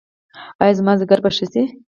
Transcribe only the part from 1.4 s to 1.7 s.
شي؟